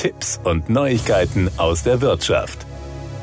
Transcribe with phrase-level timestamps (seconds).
[0.00, 2.64] Tipps und Neuigkeiten aus der Wirtschaft.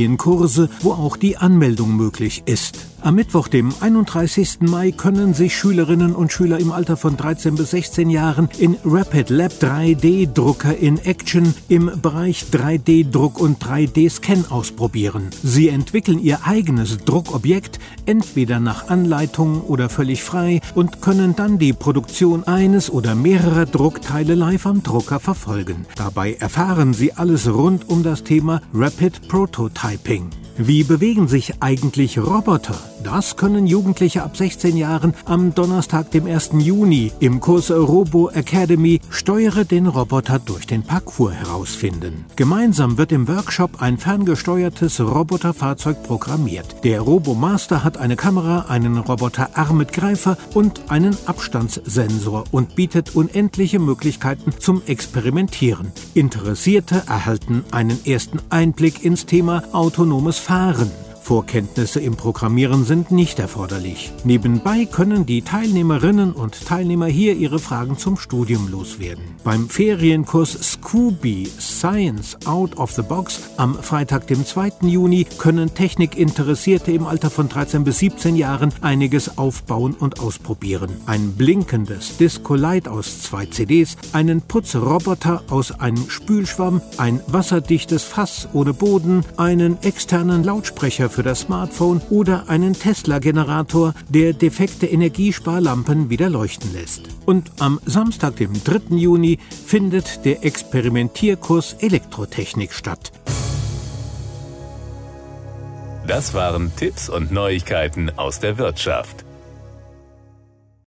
[0.06, 2.95] Ferienkurse, wo auch die Anmeldung möglich ist.
[3.06, 4.62] Am Mittwoch, dem 31.
[4.62, 9.30] Mai, können sich Schülerinnen und Schüler im Alter von 13 bis 16 Jahren in Rapid
[9.30, 15.30] Lab 3D-Drucker in Action im Bereich 3D-Druck und 3D-Scan ausprobieren.
[15.44, 21.74] Sie entwickeln ihr eigenes Druckobjekt, entweder nach Anleitung oder völlig frei, und können dann die
[21.74, 25.86] Produktion eines oder mehrerer Druckteile live am Drucker verfolgen.
[25.96, 30.32] Dabei erfahren sie alles rund um das Thema Rapid Prototyping.
[30.58, 32.80] Wie bewegen sich eigentlich Roboter?
[33.04, 36.52] Das können Jugendliche ab 16 Jahren am Donnerstag, dem 1.
[36.60, 42.26] Juni im Kurs Robo Academy Steuere den Roboter durch den Parcours herausfinden.
[42.38, 46.84] Gemeinsam wird im Workshop ein ferngesteuertes Roboterfahrzeug programmiert.
[46.86, 53.80] Der Robomaster hat eine Kamera, einen Roboterarm mit Greifer und einen Abstandssensor und bietet unendliche
[53.80, 55.92] Möglichkeiten zum Experimentieren.
[56.14, 61.05] Interessierte erhalten einen ersten Einblick ins Thema autonomes Fahren.
[61.26, 64.12] Vorkenntnisse im Programmieren sind nicht erforderlich.
[64.26, 69.24] Nebenbei können die Teilnehmerinnen und Teilnehmer hier ihre Fragen zum Studium loswerden.
[69.44, 74.74] Beim Ferienkurs Scooby Science Out of the Box am Freitag, dem 2.
[74.84, 80.92] Juni, können Technikinteressierte im Alter von 13 bis 17 Jahren einiges aufbauen und ausprobieren.
[81.08, 88.48] Ein blinkendes Disco Light aus zwei CDs, einen Putzroboter aus einem Spülschwamm, ein wasserdichtes Fass
[88.54, 96.30] ohne Boden, einen externen Lautsprecher für das Smartphone oder einen Tesla-Generator, der defekte Energiesparlampen wieder
[96.30, 97.04] leuchten lässt.
[97.26, 98.98] Und am Samstag, dem 3.
[98.98, 103.14] Juni, findet der Experimentierkurs Elektrotechnik statt.
[106.06, 109.25] Das waren Tipps und Neuigkeiten aus der Wirtschaft.